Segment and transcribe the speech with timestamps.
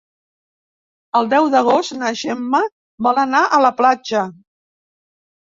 [1.19, 2.63] El deu d'agost na Gemma
[3.09, 4.27] vol anar a la platja.